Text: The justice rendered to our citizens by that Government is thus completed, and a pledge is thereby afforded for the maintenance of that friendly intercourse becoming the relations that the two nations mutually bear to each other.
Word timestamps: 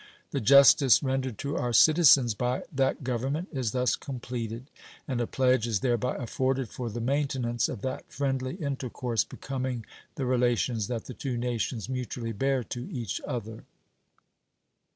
The 0.31 0.41
justice 0.41 1.03
rendered 1.03 1.37
to 1.37 1.57
our 1.57 1.73
citizens 1.73 2.33
by 2.33 2.63
that 2.73 3.03
Government 3.03 3.49
is 3.53 3.69
thus 3.71 3.95
completed, 3.95 4.71
and 5.07 5.21
a 5.21 5.27
pledge 5.27 5.67
is 5.67 5.81
thereby 5.81 6.15
afforded 6.15 6.69
for 6.69 6.89
the 6.89 6.99
maintenance 6.99 7.69
of 7.69 7.83
that 7.83 8.11
friendly 8.11 8.55
intercourse 8.55 9.23
becoming 9.23 9.85
the 10.15 10.25
relations 10.25 10.87
that 10.87 11.05
the 11.05 11.13
two 11.13 11.37
nations 11.37 11.87
mutually 11.87 12.31
bear 12.31 12.63
to 12.63 12.89
each 12.91 13.21
other. 13.27 13.63